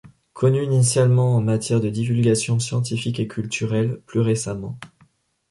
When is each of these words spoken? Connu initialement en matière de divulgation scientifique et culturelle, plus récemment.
Connu 0.33 0.63
initialement 0.63 1.35
en 1.35 1.41
matière 1.41 1.79
de 1.79 1.87
divulgation 1.91 2.57
scientifique 2.57 3.19
et 3.19 3.27
culturelle, 3.27 4.01
plus 4.07 4.21
récemment. 4.21 4.79